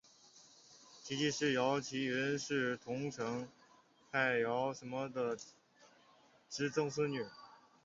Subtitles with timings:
[1.03, 3.47] 其继室姚倚云是桐城
[4.11, 5.37] 派姚鼐的
[6.49, 7.23] 侄曾孙女。